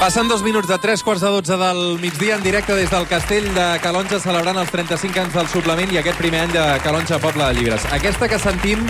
Passen 0.00 0.28
dos 0.28 0.42
minuts 0.42 0.66
de 0.66 0.78
tres 0.78 1.02
quarts 1.04 1.20
de 1.20 1.28
dotze 1.28 1.58
del 1.60 1.98
migdia 2.00 2.38
en 2.38 2.42
directe 2.42 2.72
des 2.72 2.88
del 2.88 3.04
castell 3.06 3.44
de 3.52 3.66
Calonja 3.84 4.16
celebrant 4.16 4.56
els 4.56 4.70
35 4.72 5.20
anys 5.20 5.34
del 5.36 5.50
suplement 5.52 5.92
i 5.92 5.98
aquest 6.00 6.16
primer 6.16 6.40
any 6.46 6.54
de 6.54 6.62
Calonja 6.80 7.18
Poble 7.20 7.44
de 7.44 7.58
Llibres. 7.58 7.84
Aquesta 7.92 8.30
que 8.32 8.38
sentim 8.40 8.86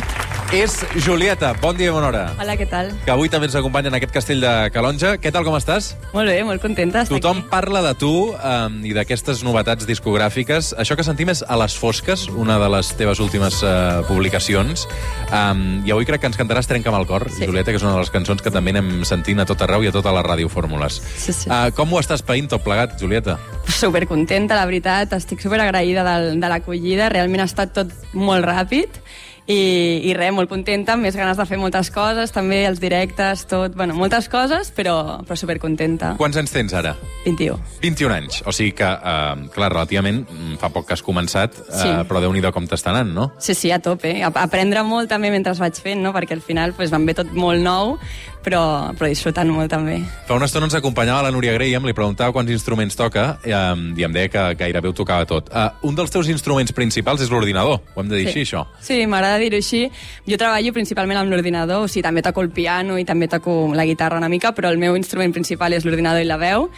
és 0.50 0.72
Julieta. 0.98 1.52
Bon 1.62 1.76
dia 1.78 1.86
i 1.86 1.92
bona 1.94 2.08
hora. 2.08 2.20
Hola, 2.42 2.56
què 2.58 2.64
tal? 2.66 2.88
Que 3.04 3.12
avui 3.14 3.28
també 3.30 3.46
ens 3.46 3.54
acompanya 3.54 3.86
en 3.92 3.94
aquest 3.94 4.10
castell 4.10 4.40
de 4.42 4.50
Calonja. 4.74 5.12
Què 5.22 5.30
tal, 5.30 5.44
com 5.46 5.54
estàs? 5.54 5.92
Molt 6.10 6.26
bé, 6.26 6.40
molt 6.42 6.58
contenta 6.62 7.04
d'estar 7.04 7.20
Tothom 7.20 7.38
aquí. 7.44 7.50
parla 7.52 7.82
de 7.84 7.92
tu 8.00 8.10
um, 8.34 8.80
i 8.82 8.90
d'aquestes 8.96 9.44
novetats 9.46 9.86
discogràfiques. 9.86 10.72
Això 10.82 10.96
que 10.98 11.06
sentim 11.06 11.30
és 11.30 11.44
A 11.46 11.54
les 11.60 11.76
fosques, 11.78 12.26
una 12.34 12.58
de 12.58 12.66
les 12.74 12.90
teves 12.98 13.22
últimes 13.22 13.60
uh, 13.62 14.02
publicacions. 14.08 14.88
Um, 15.30 15.84
I 15.86 15.94
avui 15.94 16.08
crec 16.08 16.24
que 16.24 16.32
ens 16.32 16.40
cantaràs 16.40 16.66
Trenca'm 16.66 16.98
el 16.98 17.06
cor, 17.06 17.28
Sí. 17.30 17.46
Julieta, 17.46 17.70
que 17.70 17.78
és 17.78 17.86
una 17.86 17.94
de 17.94 18.02
les 18.02 18.10
cançons 18.10 18.42
que 18.42 18.50
també 18.50 18.74
anem 18.74 19.04
sentint 19.06 19.38
a 19.38 19.46
tot 19.46 19.62
arreu 19.62 19.86
i 19.86 19.92
a 19.92 19.94
totes 19.94 20.12
les 20.18 20.26
radiofórmules. 20.26 20.98
Sí, 21.14 21.32
sí. 21.32 21.46
Uh, 21.46 21.70
com 21.78 21.94
ho 21.94 22.02
estàs 22.02 22.26
païnt 22.26 22.50
tot 22.50 22.66
plegat, 22.66 22.98
Julieta? 22.98 23.38
Super 23.70 24.02
contenta, 24.10 24.58
la 24.58 24.66
veritat. 24.66 25.14
Estic 25.14 25.46
super 25.46 25.62
agraïda 25.62 26.02
del, 26.02 26.40
de 26.42 26.50
l'acollida. 26.50 27.06
Realment 27.14 27.46
ha 27.46 27.50
estat 27.54 27.70
tot 27.78 27.94
molt 28.18 28.42
ràpid. 28.50 28.98
I, 29.46 30.00
i 30.06 30.12
res, 30.14 30.30
molt 30.34 30.48
contenta, 30.50 30.94
amb 30.94 31.02
més 31.02 31.16
ganes 31.16 31.36
de 31.36 31.46
fer 31.48 31.56
moltes 31.58 31.88
coses, 31.90 32.30
també 32.30 32.64
els 32.68 32.78
directes, 32.80 33.46
tot, 33.50 33.74
bueno, 33.74 33.94
moltes 33.98 34.28
coses, 34.30 34.70
però, 34.76 35.20
però 35.26 35.36
supercontenta. 35.36 36.12
Quants 36.20 36.36
anys 36.38 36.52
tens 36.54 36.74
ara? 36.76 36.94
21. 37.24 37.56
21 37.82 38.14
anys. 38.14 38.42
O 38.46 38.52
sigui 38.54 38.72
que, 38.78 38.86
uh, 38.86 39.48
clar, 39.54 39.72
relativament 39.72 40.22
mm, 40.30 40.58
fa 40.62 40.70
poc 40.70 40.86
que 40.86 40.94
has 40.94 41.02
començat, 41.02 41.58
uh, 41.66 41.80
Sí. 41.80 41.88
però 42.08 42.20
déu 42.22 42.32
nhi 42.32 42.40
com 42.52 42.66
t'està 42.66 42.90
anant, 42.94 43.10
no? 43.14 43.30
Sí, 43.38 43.54
sí, 43.54 43.70
a 43.72 43.78
tope. 43.80 44.22
A- 44.22 44.32
Aprendre 44.42 44.82
molt 44.82 45.08
també 45.10 45.30
mentre 45.30 45.52
vaig 45.58 45.74
fent, 45.82 46.00
no? 46.00 46.12
perquè 46.14 46.32
al 46.32 46.40
final 46.40 46.72
pues, 46.72 46.92
em 46.92 47.04
ve 47.06 47.14
tot 47.14 47.32
molt 47.32 47.60
nou, 47.60 47.98
però, 48.44 48.62
però 48.96 49.08
disfrutant 49.10 49.50
molt 49.52 49.70
també. 49.72 49.98
Fa 50.28 50.36
una 50.38 50.48
estona 50.48 50.68
ens 50.68 50.76
acompanyava 50.78 51.26
la 51.26 51.32
Núria 51.34 51.54
Graham, 51.56 51.88
li 51.88 51.96
preguntava 51.96 52.34
quants 52.36 52.52
instruments 52.54 52.96
toca 52.98 53.26
eh, 53.44 53.56
i 53.96 54.06
em 54.06 54.14
deia 54.14 54.30
que 54.32 54.46
gairebé 54.60 54.90
ho 54.90 54.96
tocava 54.96 55.26
tot. 55.28 55.50
Uh, 55.50 55.68
un 55.88 55.98
dels 55.98 56.12
teus 56.12 56.30
instruments 56.32 56.72
principals 56.76 57.24
és 57.24 57.32
l'ordinador, 57.32 57.82
ho 57.82 58.02
hem 58.02 58.08
de 58.10 58.20
dir 58.20 58.30
així, 58.30 58.46
això? 58.46 58.64
Sí, 58.84 59.02
m'agrada 59.10 59.42
dir-ho 59.42 59.60
així. 59.60 59.84
Jo 60.28 60.40
treballo 60.40 60.74
principalment 60.76 61.20
amb 61.20 61.34
l'ordinador, 61.34 61.84
o 61.84 61.90
sigui, 61.90 62.06
també 62.06 62.24
toco 62.26 62.44
el 62.44 62.50
piano 62.54 62.98
i 63.00 63.06
també 63.08 63.28
toco 63.28 63.60
la 63.76 63.86
guitarra 63.88 64.18
una 64.20 64.32
mica, 64.32 64.54
però 64.56 64.72
el 64.72 64.80
meu 64.80 64.96
instrument 64.98 65.34
principal 65.36 65.76
és 65.76 65.86
l'ordinador 65.86 66.24
i 66.24 66.28
la 66.28 66.40
veu, 66.40 66.68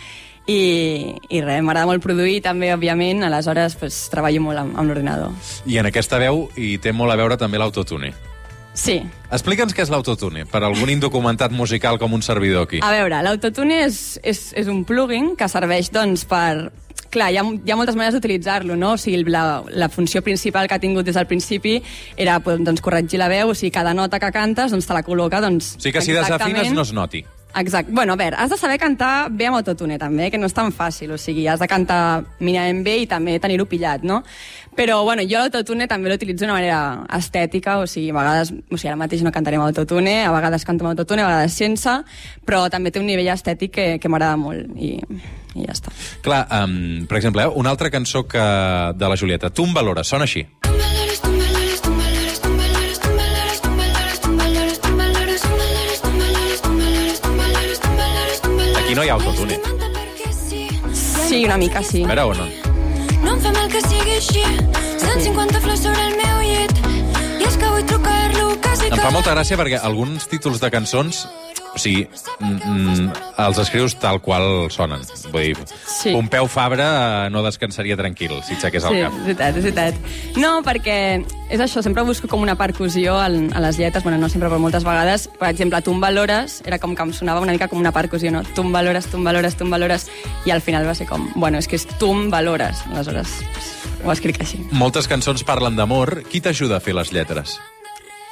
i, 0.46 1.14
i 1.30 1.40
res, 1.42 1.62
m'agrada 1.62 1.86
molt 1.86 2.02
produir 2.02 2.40
també, 2.42 2.72
òbviament, 2.74 3.22
aleshores 3.28 3.76
pues, 3.78 4.00
treballo 4.12 4.42
molt 4.48 4.64
amb, 4.64 4.76
amb 4.78 4.90
l'ordinador. 4.90 5.32
I 5.70 5.78
en 5.78 5.92
aquesta 5.92 6.18
veu 6.22 6.48
hi 6.58 6.76
té 6.82 6.94
molt 6.96 7.14
a 7.14 7.18
veure 7.20 7.38
també 7.38 7.62
l'autotune. 7.62 8.12
Sí. 8.74 9.00
Explica'ns 9.32 9.74
què 9.76 9.84
és 9.84 9.90
l'autotune, 9.92 10.46
per 10.48 10.62
algun 10.64 10.90
indocumentat 10.92 11.52
musical 11.52 11.98
com 12.00 12.14
un 12.16 12.22
servidor 12.24 12.66
aquí. 12.66 12.80
A 12.84 12.92
veure, 12.94 13.20
l'autotune 13.24 13.82
és, 13.86 13.98
és, 14.24 14.46
és 14.56 14.70
un 14.72 14.82
plugin 14.88 15.34
que 15.36 15.48
serveix 15.52 15.92
doncs, 15.92 16.24
per... 16.28 16.70
Clar, 17.12 17.26
hi 17.28 17.36
ha, 17.36 17.42
hi 17.44 17.72
ha 17.72 17.76
moltes 17.76 17.96
maneres 17.96 18.14
d'utilitzar-lo, 18.16 18.72
no? 18.80 18.94
O 18.96 19.00
sigui, 19.00 19.20
la, 19.28 19.60
la 19.68 19.90
funció 19.92 20.22
principal 20.24 20.64
que 20.64 20.78
ha 20.78 20.80
tingut 20.80 21.04
des 21.04 21.18
del 21.18 21.28
principi 21.28 21.74
era 22.16 22.38
doncs, 22.40 22.80
corregir 22.80 23.20
la 23.20 23.28
veu, 23.28 23.52
o 23.52 23.56
sigui, 23.56 23.68
cada 23.74 23.92
nota 23.92 24.16
que 24.20 24.32
cantes 24.32 24.72
doncs, 24.72 24.88
te 24.88 24.96
la 24.96 25.04
col·loca 25.04 25.42
doncs, 25.44 25.74
O 25.76 25.84
sigui 25.84 25.98
que 25.98 26.04
si 26.06 26.16
desafines 26.16 26.72
no 26.72 26.86
es 26.88 26.94
noti. 26.96 27.20
Exacte. 27.54 27.92
Bueno, 27.92 28.14
a 28.14 28.16
veure, 28.16 28.36
has 28.36 28.50
de 28.50 28.56
saber 28.56 28.78
cantar 28.80 29.28
bé 29.30 29.46
amb 29.46 29.58
autotune, 29.58 29.98
també, 30.00 30.30
que 30.30 30.38
no 30.40 30.48
és 30.48 30.54
tan 30.56 30.72
fàcil. 30.72 31.12
O 31.12 31.18
sigui, 31.20 31.46
has 31.50 31.60
de 31.60 31.68
cantar 31.68 32.24
mínimament 32.40 32.82
bé 32.84 32.96
i 33.02 33.08
també 33.10 33.38
tenir-ho 33.42 33.66
pillat, 33.68 34.04
no? 34.08 34.22
Però, 34.76 35.02
bueno, 35.04 35.24
jo 35.28 35.36
l'autotune 35.36 35.86
també 35.88 36.08
l'utilitzo 36.08 36.46
d'una 36.46 36.56
manera 36.56 36.78
estètica, 37.18 37.76
o 37.82 37.86
sigui, 37.86 38.08
a 38.08 38.16
vegades, 38.16 38.54
o 38.54 38.78
sigui, 38.78 38.88
ara 38.88 38.96
mateix 38.96 39.20
no 39.24 39.34
cantaré 39.34 39.60
amb 39.60 39.66
autotune, 39.66 40.22
a 40.24 40.32
vegades 40.32 40.64
canto 40.64 40.86
amb 40.86 40.94
autotune, 40.94 41.20
a 41.20 41.28
vegades 41.28 41.58
sense, 41.60 41.98
però 42.48 42.64
també 42.72 42.90
té 42.90 43.02
un 43.02 43.06
nivell 43.10 43.28
estètic 43.34 43.76
que, 43.76 43.86
que 44.00 44.08
m'agrada 44.08 44.40
molt 44.40 44.72
i, 44.80 44.94
i 45.52 45.66
ja 45.66 45.76
està. 45.76 45.92
Clar, 46.24 46.46
um, 46.62 47.04
per 47.04 47.20
exemple, 47.20 47.44
eh, 47.44 47.52
una 47.60 47.76
altra 47.76 47.92
cançó 47.92 48.24
que 48.24 48.48
de 48.96 49.12
la 49.12 49.20
Julieta, 49.20 49.52
Tu 49.52 49.68
em 49.68 49.76
valores, 49.76 50.08
sona 50.08 50.24
així. 50.24 50.46
No 59.02 59.06
hi 59.06 59.10
ha 59.10 59.14
autotune. 59.14 59.58
Sí. 60.94 61.44
Una 61.44 61.56
mica 61.56 61.82
sí. 61.82 62.04
A 62.04 62.14
veure 62.14 62.22
o 62.22 62.34
no? 62.34 62.46
No 63.24 63.32
em 63.34 63.40
fa 63.42 63.50
mal 63.50 63.68
que 63.72 63.80
sigui 63.82 64.14
així. 64.14 64.42
150 65.02 65.60
flors 65.64 65.82
sobre 65.82 66.04
el 66.06 66.14
meu 66.20 66.42
llit. 66.46 66.82
I 67.40 67.48
és 67.48 67.56
que 67.58 67.70
vull 67.72 67.86
trucar-lo 67.90 68.52
quasi 68.62 68.92
Em 68.92 69.00
fa 69.00 69.10
molta 69.10 69.34
gràcia 69.34 69.58
perquè 69.58 69.80
alguns 69.82 70.28
títols 70.30 70.62
de 70.62 70.70
cançons 70.70 71.24
o 71.74 71.78
sigui, 71.80 72.06
mm, 72.40 72.58
mm, 72.68 73.12
els 73.46 73.58
escrius 73.58 73.94
tal 73.98 74.20
qual 74.20 74.70
sonen. 74.70 75.00
Vull 75.32 75.42
dir, 75.42 75.56
Sí. 75.86 76.12
Pompeu 76.12 76.46
Fabra 76.48 77.26
eh, 77.26 77.30
no 77.30 77.42
descansaria 77.42 77.96
tranquil 77.96 78.32
si 78.44 78.54
aixequés 78.54 78.84
el 78.84 78.96
Sí, 78.96 79.00
cap. 79.02 79.12
és 79.12 79.24
veritat, 79.24 79.56
és 79.56 79.64
veritat. 79.64 79.94
No, 80.36 80.62
perquè 80.62 81.24
és 81.50 81.60
això, 81.60 81.82
sempre 81.82 82.02
busco 82.02 82.28
com 82.28 82.42
una 82.42 82.56
percussió 82.56 83.16
en, 83.24 83.52
a 83.54 83.60
les 83.60 83.78
lletres, 83.78 84.02
bueno, 84.02 84.18
no 84.18 84.28
sempre, 84.28 84.48
però 84.48 84.58
moltes 84.58 84.84
vegades. 84.84 85.28
Per 85.38 85.48
exemple, 85.48 85.80
tu 85.82 85.98
valores, 86.00 86.62
era 86.66 86.78
com 86.78 86.94
que 86.96 87.02
em 87.02 87.12
sonava 87.12 87.40
una 87.40 87.52
mica 87.52 87.68
com 87.68 87.78
una 87.78 87.92
percussió, 87.92 88.30
no? 88.32 88.42
Tu 88.42 88.62
valores, 88.70 89.06
tu 89.06 89.22
valores, 89.22 89.56
tu 89.56 89.68
valores, 89.68 90.08
i 90.44 90.50
al 90.50 90.60
final 90.60 90.86
va 90.86 90.94
ser 90.94 91.06
com, 91.06 91.30
bueno, 91.36 91.58
és 91.58 91.68
que 91.68 91.76
és 91.76 91.86
tu 91.98 92.12
valores. 92.30 92.82
Aleshores, 92.92 93.28
ho 94.04 94.12
escric 94.12 94.40
així. 94.40 94.58
Moltes 94.72 95.06
cançons 95.08 95.44
parlen 95.44 95.76
d'amor. 95.76 96.22
Qui 96.30 96.40
t'ajuda 96.40 96.76
a 96.76 96.80
fer 96.80 96.94
les 96.94 97.12
lletres? 97.12 97.58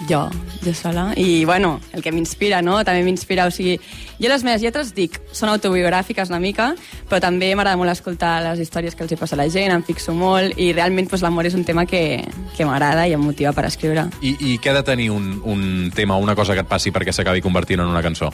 Jo, 0.08 0.30
jo 0.64 0.74
sola. 0.74 1.12
I, 1.16 1.44
bueno, 1.44 1.80
el 1.92 2.02
que 2.02 2.12
m'inspira, 2.12 2.62
no? 2.62 2.78
També 2.84 3.02
m'inspira, 3.04 3.46
o 3.46 3.52
sigui... 3.52 3.76
Jo 4.20 4.28
les 4.28 4.44
meves 4.44 4.60
lletres, 4.60 4.94
dic, 4.96 5.18
són 5.32 5.48
autobiogràfiques 5.52 6.28
una 6.32 6.40
mica, 6.40 6.70
però 7.08 7.20
també 7.24 7.50
m'agrada 7.54 7.78
molt 7.80 7.92
escoltar 7.92 8.34
les 8.44 8.60
històries 8.64 8.96
que 8.96 9.04
els 9.04 9.12
hi 9.12 9.18
passa 9.20 9.36
a 9.36 9.40
la 9.40 9.48
gent, 9.52 9.72
em 9.72 9.84
fixo 9.84 10.12
molt, 10.16 10.56
i 10.60 10.72
realment 10.76 11.08
pues, 11.08 11.24
l'amor 11.24 11.48
és 11.48 11.56
un 11.56 11.64
tema 11.64 11.86
que, 11.88 12.20
que 12.56 12.68
m'agrada 12.68 13.06
i 13.08 13.16
em 13.16 13.22
motiva 13.24 13.54
per 13.56 13.64
escriure. 13.68 14.08
I, 14.20 14.34
I 14.40 14.58
què 14.60 14.72
ha 14.72 14.78
de 14.80 14.84
tenir 14.84 15.10
un, 15.14 15.38
un 15.44 15.92
tema 15.96 16.20
una 16.20 16.36
cosa 16.36 16.56
que 16.56 16.64
et 16.64 16.68
passi 16.68 16.92
perquè 16.92 17.16
s'acabi 17.16 17.44
convertint 17.44 17.80
en 17.80 17.92
una 17.92 18.04
cançó? 18.04 18.32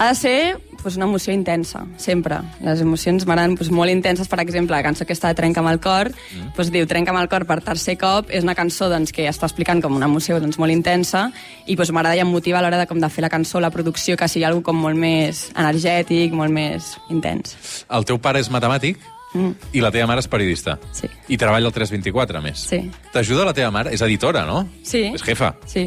Ha 0.00 0.08
de 0.08 0.14
ser 0.14 0.60
pues, 0.82 0.96
una 0.96 1.04
emoció 1.04 1.34
intensa, 1.34 1.82
sempre. 2.00 2.38
Les 2.64 2.80
emocions 2.80 3.26
m'agraden 3.28 3.52
pues, 3.58 3.68
molt 3.68 3.92
intenses, 3.92 4.30
per 4.32 4.38
exemple, 4.40 4.72
la 4.72 4.82
cançó 4.82 5.04
aquesta 5.04 5.28
de 5.28 5.36
Trenca'm 5.36 5.68
el 5.68 5.80
cor, 5.84 6.08
mm. 6.08 6.54
pues, 6.56 6.70
diu 6.72 6.86
Trenca'm 6.88 7.18
el 7.20 7.28
cor 7.28 7.44
per 7.44 7.58
tercer 7.60 7.98
cop, 8.00 8.30
és 8.32 8.46
una 8.46 8.54
cançó 8.56 8.88
doncs, 8.88 9.12
que 9.12 9.26
està 9.28 9.44
explicant 9.44 9.82
com 9.84 9.98
una 9.98 10.08
emoció 10.08 10.38
doncs, 10.40 10.56
molt 10.56 10.72
intensa 10.72 11.26
i 11.66 11.76
pues, 11.76 11.92
m'agrada 11.92 12.16
i 12.16 12.24
em 12.24 12.32
motiva 12.32 12.62
a 12.62 12.64
l'hora 12.64 12.78
de, 12.80 12.86
com, 12.88 12.96
de 12.96 13.10
fer 13.12 13.26
la 13.26 13.28
cançó, 13.28 13.60
la 13.60 13.68
producció, 13.74 14.16
que 14.16 14.28
sigui 14.32 14.46
algo 14.48 14.62
com 14.64 14.80
molt 14.80 14.96
més 14.96 15.50
energètic, 15.52 16.32
molt 16.32 16.56
més 16.56 16.94
intens. 17.12 17.58
El 17.92 18.08
teu 18.08 18.16
pare 18.16 18.40
és 18.40 18.48
matemàtic 18.48 19.04
Mm. 19.30 19.52
i 19.76 19.82
la 19.84 19.92
teva 19.94 20.08
mare 20.10 20.24
és 20.24 20.26
periodista. 20.26 20.72
Sí. 20.90 21.06
I 21.30 21.36
treballa 21.38 21.68
al 21.68 21.74
324, 21.76 22.40
a 22.40 22.42
més. 22.42 22.64
Sí. 22.66 22.80
T'ajuda 23.12 23.44
la 23.46 23.52
teva 23.54 23.70
mare? 23.70 23.92
És 23.94 24.02
editora, 24.02 24.42
no? 24.48 24.64
Sí. 24.82 25.04
És 25.12 25.22
jefa. 25.22 25.52
Sí. 25.70 25.84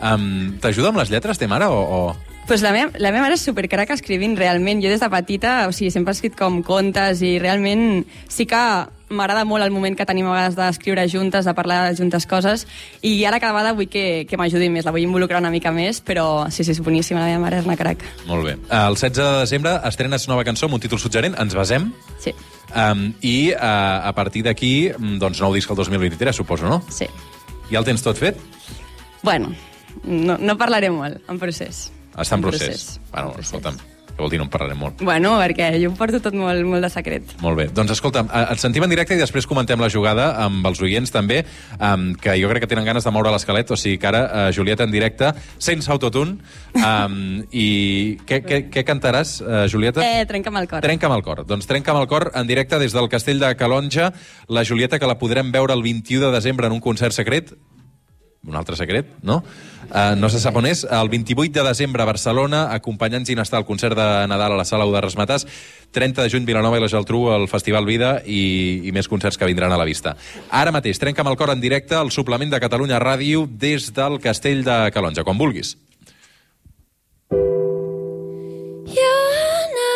Um, 0.00 0.54
T'ajuda 0.62 0.94
amb 0.94 1.02
les 1.02 1.12
lletres, 1.12 1.36
te 1.36 1.50
mare, 1.50 1.68
o...? 1.68 1.82
o... 1.82 2.35
Pues 2.46 2.62
la, 2.62 2.70
meva, 2.70 2.92
la 3.02 3.10
meva 3.10 3.24
mare 3.24 3.34
és 3.34 3.42
supercrac 3.42 3.90
escrivint, 3.90 4.36
realment. 4.38 4.78
Jo 4.78 4.90
des 4.92 5.00
de 5.02 5.08
petita, 5.10 5.64
o 5.66 5.72
sigui, 5.74 5.90
sempre 5.90 6.12
he 6.14 6.16
escrit 6.16 6.36
com 6.38 6.60
contes 6.62 7.18
i 7.26 7.40
realment 7.42 8.04
sí 8.30 8.46
que 8.46 8.60
m'agrada 9.08 9.42
molt 9.46 9.64
el 9.64 9.72
moment 9.74 9.96
que 9.98 10.06
tenim 10.06 10.28
a 10.28 10.34
vegades 10.34 10.54
d'escriure 10.58 11.08
juntes, 11.10 11.46
de 11.46 11.54
parlar 11.58 11.94
juntes 11.98 12.26
coses, 12.26 12.66
i 13.02 13.24
ara 13.26 13.40
cada 13.42 13.54
vegada 13.54 13.74
vull 13.74 13.88
que, 13.90 14.26
que 14.30 14.38
m'ajudi 14.38 14.68
més, 14.70 14.86
la 14.86 14.94
vull 14.94 15.02
involucrar 15.02 15.40
una 15.42 15.50
mica 15.50 15.72
més, 15.74 15.98
però 16.02 16.46
sí, 16.50 16.62
sí, 16.62 16.70
és 16.74 16.82
boníssima, 16.82 17.22
la 17.22 17.32
meva 17.32 17.42
mare 17.42 17.60
és 17.62 17.66
una 17.66 17.76
crac. 17.78 18.02
Molt 18.30 18.46
bé. 18.46 18.54
El 18.70 18.98
16 18.98 19.18
de 19.18 19.26
desembre 19.42 19.74
estrenes 19.90 20.28
nova 20.30 20.46
cançó 20.46 20.70
amb 20.70 20.78
un 20.78 20.82
títol 20.82 21.02
suggerent, 21.02 21.34
Ens 21.42 21.54
basem, 21.54 21.90
Sí, 22.22 22.34
um, 22.74 23.08
i 23.26 23.36
uh, 23.54 24.06
a 24.06 24.14
partir 24.14 24.44
d'aquí, 24.46 24.92
mm, 24.94 25.18
doncs, 25.22 25.42
nou 25.42 25.54
disc 25.54 25.70
el 25.70 25.82
2023, 25.82 26.42
suposo, 26.42 26.70
no? 26.70 26.82
sí. 26.90 27.10
Ja 27.72 27.80
el 27.82 27.86
tens 27.86 28.06
tot 28.06 28.18
fet? 28.18 28.38
Bueno, 29.26 29.50
no, 30.04 30.38
no 30.38 30.58
parlaré 30.58 30.90
molt, 30.94 31.18
en 31.26 31.42
procés. 31.42 31.88
Està 32.16 32.34
en 32.38 32.42
procés. 32.42 32.98
Bueno, 33.12 33.28
En 33.28 33.34
procés. 33.34 33.46
escolta'm, 33.52 33.76
què 34.16 34.22
vol 34.22 34.30
dir 34.32 34.38
no 34.40 34.46
en 34.46 34.48
parlarem 34.50 34.78
molt? 34.80 35.02
Bueno, 35.04 35.34
perquè 35.36 35.66
jo 35.76 35.90
ho 35.90 35.94
porto 35.94 36.22
tot 36.24 36.32
molt, 36.32 36.64
molt 36.64 36.80
de 36.80 36.88
secret. 36.88 37.34
Molt 37.44 37.58
bé. 37.58 37.66
Doncs 37.76 37.92
escolta'm, 37.92 38.30
eh, 38.32 38.46
et 38.54 38.62
sentim 38.62 38.82
en 38.86 38.88
directe 38.88 39.12
i 39.12 39.20
després 39.20 39.44
comentem 39.46 39.78
la 39.78 39.90
jugada 39.92 40.30
amb 40.40 40.64
els 40.66 40.80
oients 40.80 41.12
també, 41.12 41.42
um, 41.76 42.14
que 42.14 42.32
jo 42.40 42.48
crec 42.48 42.64
que 42.64 42.70
tenen 42.70 42.86
ganes 42.88 43.04
de 43.04 43.12
moure 43.12 43.30
l'esquelet, 43.30 43.70
o 43.70 43.76
sigui 43.76 43.98
que 43.98 44.08
ara, 44.08 44.22
uh, 44.48 44.52
Julieta, 44.56 44.84
en 44.84 44.90
directe, 44.90 45.34
sense 45.58 45.92
autotune, 45.92 46.38
um, 46.80 47.44
i 47.52 48.16
què, 48.24 48.40
què, 48.42 48.70
què 48.72 48.86
cantaràs, 48.88 49.42
uh, 49.44 49.68
Julieta? 49.68 50.00
Eh, 50.00 50.24
trenca'm 50.24 50.56
el 50.56 50.66
cor. 50.72 50.80
Trenca'm 50.80 51.12
el 51.12 51.22
cor. 51.22 51.44
Doncs 51.44 51.68
trenca'm 51.68 52.00
el 52.00 52.08
cor 52.08 52.30
en 52.34 52.46
directe 52.46 52.78
des 52.78 52.96
del 52.96 53.10
castell 53.10 53.38
de 53.38 53.54
Calonja. 53.54 54.14
La 54.48 54.64
Julieta, 54.64 54.98
que 54.98 55.06
la 55.06 55.18
podrem 55.18 55.52
veure 55.52 55.74
el 55.74 55.82
21 55.82 56.24
de 56.24 56.32
desembre 56.32 56.66
en 56.66 56.72
un 56.72 56.80
concert 56.80 57.12
secret. 57.12 57.52
Un 58.46 58.54
altre 58.54 58.76
secret, 58.78 59.08
no? 59.26 59.40
Uh, 59.86 60.14
no 60.18 60.28
se 60.30 60.38
sap 60.42 60.56
on 60.58 60.66
és. 60.70 60.84
El 60.86 61.10
28 61.10 61.50
de 61.54 61.64
desembre 61.66 62.02
a 62.02 62.06
Barcelona, 62.06 62.66
acompanyant 62.74 63.26
Ginestar 63.26 63.58
al 63.58 63.66
concert 63.66 63.98
de 63.98 64.06
Nadal 64.30 64.54
a 64.54 64.60
la 64.60 64.66
sala 64.68 64.86
de 64.86 65.02
Resmetàs. 65.02 65.46
30 65.96 66.22
de 66.22 66.30
juny, 66.30 66.46
Vilanova 66.46 66.78
i 66.78 66.82
la 66.82 66.90
Geltrú, 66.90 67.26
al 67.34 67.48
Festival 67.50 67.86
Vida 67.88 68.20
i, 68.22 68.86
i 68.86 68.94
més 68.94 69.08
concerts 69.10 69.38
que 69.38 69.48
vindran 69.48 69.74
a 69.74 69.80
la 69.80 69.88
vista. 69.88 70.14
Ara 70.50 70.74
mateix, 70.74 71.00
trenca'm 71.02 71.30
el 71.30 71.38
cor 71.40 71.50
en 71.54 71.62
directe, 71.62 71.98
el 71.98 72.14
suplement 72.14 72.52
de 72.52 72.62
Catalunya 72.62 73.02
Ràdio 73.02 73.46
des 73.50 73.90
del 73.96 74.20
castell 74.22 74.62
de 74.66 74.78
Calonja, 74.94 75.26
quan 75.26 75.38
vulguis. 75.38 75.74
Na, 78.96 79.12
na, 79.74 79.92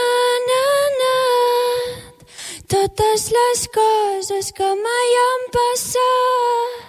les 3.35 3.69
coses 3.75 4.53
que 4.57 4.71
mai 4.85 5.17
han 5.23 5.43
passat. 5.55 6.80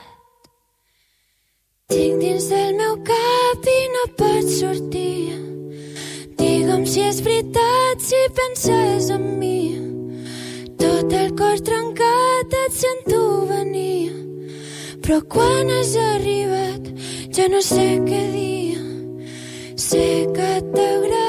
Tinc 1.91 2.21
dins 2.23 2.45
del 2.47 2.75
meu 2.79 2.93
cap 3.03 3.65
i 3.67 3.79
no 3.93 4.03
pot 4.19 4.45
sortir. 4.47 5.35
Digue'm 6.39 6.85
si 6.87 7.03
és 7.03 7.19
veritat, 7.25 8.05
si 8.07 8.19
penses 8.37 9.09
en 9.11 9.25
mi. 9.41 9.59
Tot 10.79 11.11
el 11.21 11.33
cor 11.41 11.59
trencat 11.67 12.55
et 12.61 12.77
sento 12.79 13.21
venir. 13.49 14.13
Però 15.03 15.19
quan 15.35 15.73
has 15.75 15.91
arribat 16.05 16.87
ja 17.35 17.51
no 17.51 17.59
sé 17.59 17.89
què 18.07 18.23
dir. 18.37 18.79
Sé 19.75 20.05
que 20.31 20.53
t'agrada 20.71 21.20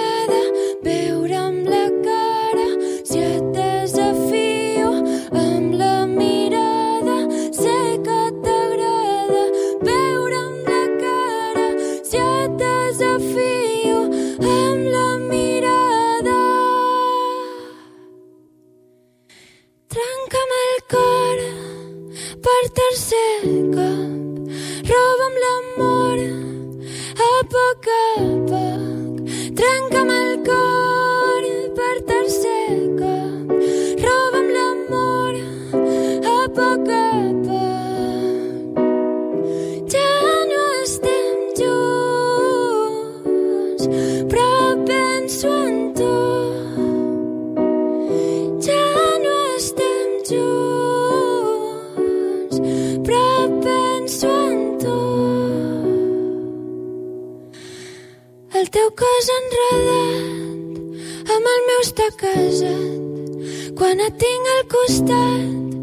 Cos 59.02 59.28
enredat 59.34 61.30
amb 61.34 61.48
el 61.52 61.64
meu 61.68 61.80
està 61.82 62.06
casat. 62.20 63.40
Quan 63.80 64.02
et 64.04 64.20
tinc 64.20 64.50
al 64.52 64.62
costat, 64.76 65.74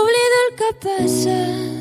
oblido 0.00 0.40
el 0.40 0.50
que 0.58 0.72
ha 0.72 0.76
passat. 0.88 1.73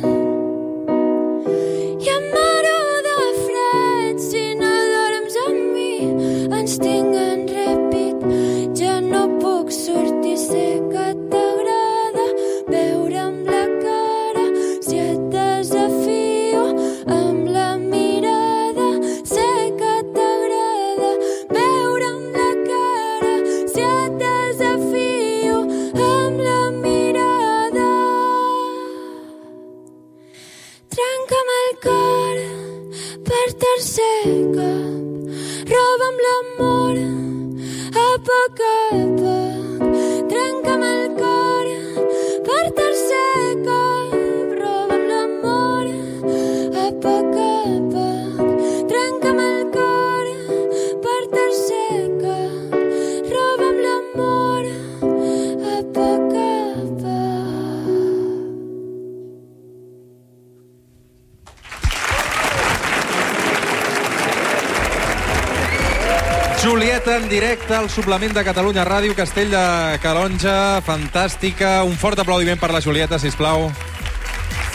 Julieta 66.63 67.18
en 67.18 67.27
directe 67.27 67.75
al 67.75 67.89
suplement 67.89 68.31
de 68.31 68.42
Catalunya 68.48 68.86
Ràdio, 68.88 69.12
Castell 69.18 69.50
de 69.51 70.00
Calonja, 70.00 70.80
fantàstica. 70.88 71.81
Un 71.83 71.98
fort 72.00 72.21
aplaudiment 72.24 72.56
per 72.56 72.69
la 72.71 72.80
Julieta, 72.80 73.18
si 73.19 73.33
plau. 73.36 73.65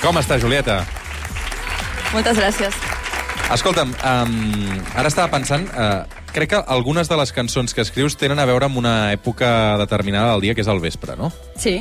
Com 0.02 0.18
està, 0.20 0.36
Julieta? 0.36 0.82
Moltes 2.12 2.36
gràcies. 2.36 2.76
Escolta'm, 3.54 3.94
um, 4.04 4.68
ara 4.92 5.08
estava 5.08 5.30
pensant, 5.32 5.64
uh, 5.72 6.04
crec 6.36 6.52
que 6.52 6.60
algunes 6.76 7.08
de 7.08 7.16
les 7.16 7.32
cançons 7.32 7.72
que 7.72 7.80
escrius 7.80 8.18
tenen 8.20 8.38
a 8.38 8.44
veure 8.44 8.68
amb 8.68 8.76
una 8.76 9.14
època 9.14 9.78
determinada 9.80 10.34
del 10.34 10.44
dia, 10.44 10.54
que 10.54 10.60
és 10.60 10.68
el 10.68 10.84
vespre, 10.84 11.16
no? 11.16 11.32
Sí. 11.56 11.78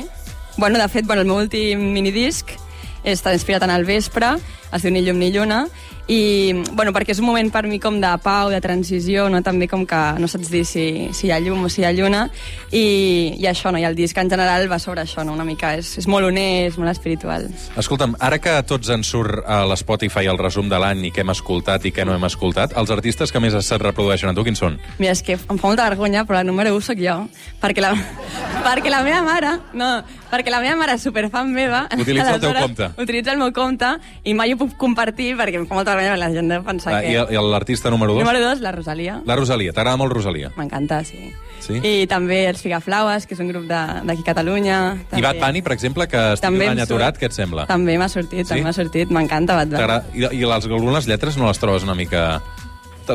Bueno, 0.56 0.78
de 0.80 0.88
fet, 0.88 1.04
bueno, 1.04 1.20
el 1.20 1.28
meu 1.28 1.36
últim 1.36 1.84
minidisc 1.92 2.56
està 3.04 3.36
inspirat 3.36 3.68
en 3.68 3.76
el 3.76 3.84
vespre, 3.84 4.38
es 4.72 4.82
diu 4.82 4.90
Ni 4.90 5.04
llum 5.04 5.20
ni 5.20 5.28
lluna, 5.36 5.66
i 6.08 6.54
bueno, 6.72 6.92
perquè 6.96 7.12
és 7.12 7.20
un 7.20 7.28
moment 7.28 7.50
per 7.52 7.66
mi 7.68 7.78
com 7.78 7.98
de 8.00 8.10
pau, 8.24 8.48
de 8.48 8.60
transició, 8.64 9.26
no? 9.28 9.42
també 9.44 9.68
com 9.68 9.84
que 9.86 10.00
no 10.18 10.28
saps 10.30 10.48
dir 10.50 10.64
si, 10.64 10.86
si 11.12 11.28
hi 11.28 11.32
ha 11.34 11.40
llum 11.44 11.66
o 11.66 11.70
si 11.72 11.82
hi 11.82 11.86
ha 11.88 11.92
lluna, 11.92 12.24
i, 12.72 13.36
i 13.36 13.48
això, 13.50 13.70
no? 13.72 13.80
i 13.80 13.84
el 13.84 13.96
disc 13.98 14.16
en 14.18 14.30
general 14.32 14.64
va 14.72 14.80
sobre 14.80 15.04
això, 15.04 15.24
no? 15.24 15.36
una 15.36 15.44
mica, 15.44 15.74
és, 15.76 15.92
és 16.00 16.08
molt 16.08 16.30
honest, 16.30 16.80
molt 16.80 16.94
espiritual. 16.94 17.44
Escolta'm, 17.78 18.16
ara 18.24 18.40
que 18.40 18.56
tots 18.68 18.88
ens 18.94 19.12
surt 19.12 19.44
a 19.44 19.60
l'Spotify 19.68 20.32
el 20.32 20.40
resum 20.40 20.72
de 20.72 20.80
l'any 20.80 21.10
i 21.10 21.12
què 21.12 21.26
hem 21.26 21.34
escoltat 21.34 21.84
i 21.84 21.92
què 21.92 22.08
no 22.08 22.16
hem 22.16 22.24
escoltat, 22.28 22.72
els 22.80 22.92
artistes 22.94 23.32
que 23.32 23.42
més 23.44 23.56
se't 23.58 23.82
reprodueixen 23.84 24.32
a 24.32 24.36
tu, 24.36 24.46
quins 24.46 24.64
són? 24.64 24.80
Mira, 24.96 25.12
és 25.12 25.22
que 25.24 25.36
em 25.36 25.60
fa 25.60 25.68
molta 25.68 25.90
vergonya, 25.90 26.24
però 26.24 26.40
la 26.40 26.48
número 26.48 26.72
1 26.76 26.88
sóc 26.88 27.04
jo. 27.04 27.18
Perquè 27.60 27.84
la, 27.84 27.92
perquè 28.66 28.92
la 28.92 29.04
meva 29.04 29.20
mare... 29.26 29.58
No, 29.76 29.90
perquè 30.28 30.52
la 30.52 30.60
meva 30.62 30.76
mare 30.80 30.96
és 30.98 31.04
superfan 31.04 31.52
meva. 31.52 31.84
Utilitza 31.96 32.34
el 32.36 32.42
teu 32.42 32.54
compte. 32.56 32.90
Utilitza 33.00 33.32
el 33.34 33.40
meu 33.40 33.52
compte 33.56 33.94
i 34.28 34.34
mai 34.36 34.52
ho 34.52 34.58
puc 34.60 34.74
compartir 34.80 35.34
perquè 35.38 35.60
em 35.60 35.66
fa 35.68 35.78
molta 35.78 35.96
perquè 35.98 36.16
la 36.16 36.30
gent 36.32 36.48
deu 36.50 36.62
pensar 36.64 36.94
Ah, 36.94 37.02
que... 37.02 37.12
I 37.12 37.34
i 37.34 37.42
l'artista 37.50 37.90
número 37.90 38.14
dos? 38.14 38.22
Número 38.24 38.40
2, 38.40 38.60
la 38.64 38.72
Rosalia. 38.72 39.20
La 39.26 39.36
Rosalia. 39.36 39.72
T'agrada 39.74 39.96
molt 40.00 40.12
Rosalia? 40.14 40.52
M'encanta, 40.56 41.02
sí. 41.04 41.32
Sí? 41.60 41.80
I 41.82 42.06
també 42.06 42.44
els 42.48 42.62
Figaflaues, 42.62 43.26
que 43.26 43.34
és 43.34 43.40
un 43.42 43.48
grup 43.50 43.64
de- 43.68 44.00
d'aquí 44.06 44.22
a 44.22 44.28
Catalunya. 44.30 44.76
I 44.94 45.04
també. 45.10 45.22
Bad 45.26 45.40
Bunny, 45.42 45.62
per 45.66 45.72
exemple, 45.74 46.06
que 46.08 46.20
estigui 46.38 46.64
any 46.70 46.80
aturat, 46.80 47.18
què 47.18 47.26
et 47.26 47.34
sembla? 47.34 47.66
També 47.66 47.98
m'ha 47.98 48.08
sortit, 48.08 48.46
Sí? 48.46 48.52
també 48.54 48.62
m'ha 48.62 48.72
sortit. 48.72 49.10
M'encanta 49.10 49.56
Bad 49.58 49.74
Bunny. 49.74 50.22
I, 50.22 50.28
I 50.38 50.44
les, 50.46 50.64
algunes 50.70 51.06
lletres 51.10 51.36
no 51.36 51.48
les 51.50 51.58
trobes 51.58 51.82
una 51.82 51.94
mica... 51.98 52.40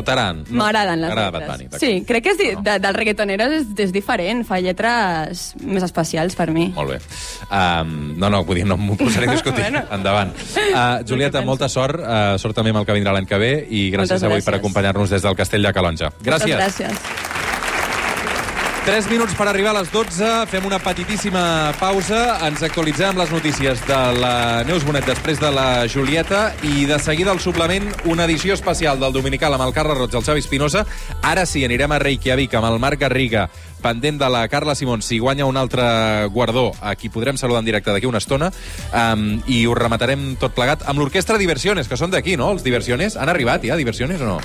T'agraden? 0.02 0.44
no? 0.50 0.58
M'agraden 0.64 1.00
les 1.00 1.14
lletres. 1.14 1.48
Bunny, 1.48 1.68
sí, 1.78 2.04
crec 2.08 2.24
que 2.24 2.30
és 2.34 2.38
di 2.38 2.48
No. 2.54 2.62
de, 2.66 2.78
del 2.80 2.94
reggaetoneros 2.94 3.52
és, 3.52 3.66
és 3.78 3.92
diferent, 3.92 4.44
fa 4.46 4.58
lletres 4.60 5.54
més 5.62 5.82
especials 5.82 6.34
per 6.34 6.50
mi. 6.50 6.68
Molt 6.74 6.90
bé. 6.90 6.98
Um, 7.50 8.14
no, 8.18 8.30
no, 8.30 8.42
vull 8.44 8.56
dir, 8.62 8.66
no 8.66 8.76
m'ho 8.76 8.96
posaré 8.96 9.28
a 9.28 9.32
discutir. 9.36 9.62
Bueno. 9.68 9.84
Endavant. 9.92 10.32
Uh, 10.56 11.04
Julieta, 11.06 11.42
molta 11.42 11.68
sort. 11.68 12.00
Uh, 12.00 12.34
sort 12.38 12.54
també 12.56 12.70
amb 12.74 12.82
el 12.82 12.86
que 12.86 12.92
vindrà 12.98 13.12
l'any 13.14 13.26
que 13.26 13.38
ve 13.38 13.52
i 13.68 13.86
gràcies 13.90 14.16
Moltes 14.16 14.22
avui 14.24 14.40
per 14.40 14.52
gràcies. 14.54 14.58
acompanyar-nos 14.60 15.10
des 15.10 15.22
del 15.22 15.36
Castell 15.36 15.62
de 15.62 15.72
Calonja. 15.72 16.12
Gràcies. 16.22 16.56
Moltes 16.58 16.80
gràcies. 16.80 17.33
3 18.84 19.06
minuts 19.08 19.32
per 19.32 19.46
arribar 19.48 19.70
a 19.72 19.78
les 19.78 19.88
12. 19.88 20.26
Fem 20.52 20.66
una 20.68 20.76
petitíssima 20.76 21.72
pausa. 21.80 22.36
Ens 22.44 22.60
actualitzem 22.66 23.16
les 23.16 23.30
notícies 23.32 23.80
de 23.88 24.00
la 24.18 24.60
Neus 24.68 24.84
Bonet 24.84 25.08
després 25.08 25.40
de 25.40 25.48
la 25.56 25.86
Julieta 25.88 26.50
i 26.68 26.84
de 26.84 26.98
seguida 27.00 27.32
al 27.32 27.40
suplement 27.40 27.88
una 28.04 28.26
edició 28.28 28.52
especial 28.52 29.00
del 29.00 29.16
Dominical 29.16 29.56
amb 29.56 29.64
el 29.64 29.72
Carles 29.72 29.96
Roig 29.96 30.12
i 30.12 30.20
el 30.20 30.26
Xavi 30.28 30.44
Espinosa. 30.44 30.84
Ara 31.24 31.46
sí, 31.48 31.64
anirem 31.64 31.96
a 31.96 32.02
Reykjavik 32.04 32.58
amb 32.60 32.68
el 32.68 32.76
Marc 32.84 33.00
Garriga 33.00 33.48
pendent 33.80 34.20
de 34.20 34.28
la 34.28 34.44
Carla 34.52 34.76
Simón 34.76 35.00
si 35.00 35.18
guanya 35.18 35.48
un 35.48 35.56
altre 35.56 36.28
guardó 36.32 36.72
a 36.80 36.94
qui 36.94 37.08
podrem 37.08 37.40
saludar 37.40 37.64
en 37.64 37.72
directe 37.72 37.92
d'aquí 37.92 38.08
una 38.08 38.20
estona 38.20 38.52
um, 38.92 39.26
i 39.48 39.64
ho 39.64 39.74
rematarem 39.76 40.34
tot 40.40 40.56
plegat 40.56 40.84
amb 40.88 41.00
l'orquestra 41.00 41.40
Diversiones, 41.40 41.88
que 41.88 41.96
són 41.96 42.12
d'aquí, 42.12 42.36
no? 42.36 42.52
Els 42.52 42.64
Diversiones. 42.64 43.16
Han 43.16 43.32
arribat 43.32 43.64
ja, 43.64 43.80
Diversiones, 43.80 44.20
o 44.20 44.34
no? 44.36 44.40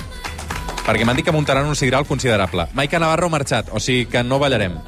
Perquè 0.86 1.06
m'han 1.06 1.16
dit 1.20 1.24
que 1.24 1.34
muntaran 1.34 1.68
un 1.68 1.76
sidral 1.76 2.06
considerable. 2.06 2.68
Maica 2.74 2.98
Navarro 2.98 3.30
ha 3.30 3.36
marxat, 3.36 3.72
o 3.72 3.80
sigui 3.80 4.06
que 4.06 4.22
no 4.24 4.38
ballarem. 4.38 4.78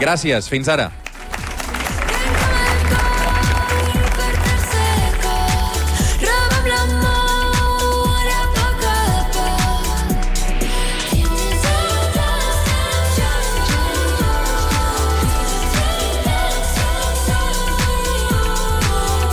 Gràcies, 0.00 0.48
fins 0.48 0.68
ara. 0.68 0.90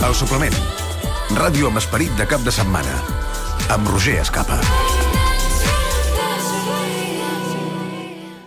El 0.08 0.14
suplement. 0.16 0.54
Ràdio 1.36 1.68
amb 1.68 1.76
esperit 1.76 2.14
de 2.16 2.24
cap 2.30 2.40
de 2.40 2.54
setmana. 2.54 2.96
Amb 3.76 3.92
Roger 3.92 4.16
Escapa. 4.22 4.56